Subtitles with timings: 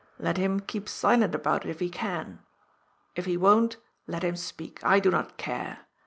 [0.17, 2.39] Let him keep silent about it, if he can.
[3.15, 3.77] If he won't,
[4.07, 4.83] let him speak.
[4.83, 5.85] I do not care.